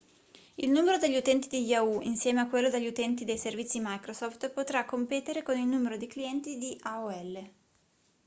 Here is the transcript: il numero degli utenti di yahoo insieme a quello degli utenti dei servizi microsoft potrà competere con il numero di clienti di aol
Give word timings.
il 0.55 0.71
numero 0.71 0.97
degli 0.97 1.15
utenti 1.15 1.47
di 1.47 1.59
yahoo 1.63 2.01
insieme 2.01 2.39
a 2.41 2.47
quello 2.47 2.71
degli 2.71 2.87
utenti 2.87 3.23
dei 3.23 3.37
servizi 3.37 3.79
microsoft 3.79 4.49
potrà 4.49 4.83
competere 4.83 5.43
con 5.43 5.55
il 5.55 5.67
numero 5.67 5.95
di 5.95 6.07
clienti 6.07 6.57
di 6.57 6.75
aol 6.81 7.51